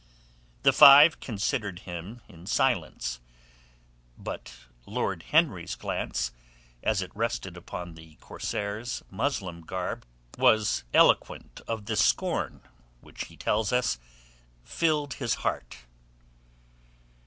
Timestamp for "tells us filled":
13.37-15.13